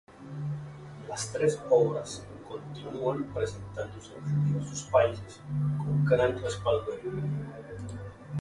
[1.07, 5.39] Las tres obras continúan presentándose en diversos países,
[5.77, 7.53] con gran respaldo del público.